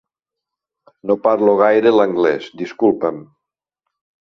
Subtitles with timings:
[1.11, 3.23] No parlo gaire l'anglés, disculpa'm.